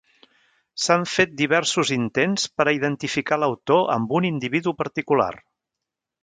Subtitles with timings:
[0.85, 5.31] S'han fet diversos intents per a identificar l'autor amb un individu particular.